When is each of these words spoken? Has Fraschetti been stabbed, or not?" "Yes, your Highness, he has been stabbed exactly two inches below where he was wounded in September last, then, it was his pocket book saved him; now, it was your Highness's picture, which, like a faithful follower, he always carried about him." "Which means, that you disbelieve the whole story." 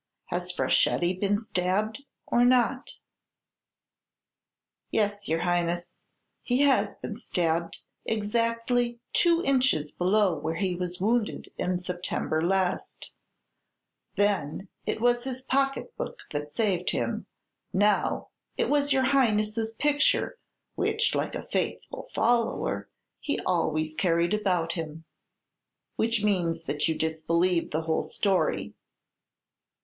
Has 0.29 0.51
Fraschetti 0.51 1.13
been 1.19 1.37
stabbed, 1.37 2.05
or 2.25 2.43
not?" 2.43 2.93
"Yes, 4.89 5.29
your 5.29 5.41
Highness, 5.41 5.95
he 6.41 6.61
has 6.61 6.95
been 6.95 7.17
stabbed 7.21 7.81
exactly 8.03 8.97
two 9.13 9.43
inches 9.45 9.91
below 9.91 10.35
where 10.39 10.55
he 10.55 10.73
was 10.73 10.99
wounded 10.99 11.53
in 11.55 11.77
September 11.77 12.41
last, 12.41 13.13
then, 14.15 14.69
it 14.87 14.99
was 14.99 15.23
his 15.23 15.43
pocket 15.43 15.95
book 15.97 16.21
saved 16.51 16.89
him; 16.89 17.27
now, 17.71 18.29
it 18.57 18.69
was 18.71 18.91
your 18.91 19.03
Highness's 19.03 19.71
picture, 19.75 20.39
which, 20.73 21.13
like 21.13 21.35
a 21.35 21.45
faithful 21.47 22.07
follower, 22.11 22.89
he 23.19 23.39
always 23.41 23.93
carried 23.93 24.33
about 24.33 24.73
him." 24.73 25.05
"Which 25.95 26.23
means, 26.23 26.63
that 26.63 26.87
you 26.87 26.95
disbelieve 26.97 27.69
the 27.69 27.81
whole 27.83 28.03
story." 28.03 28.73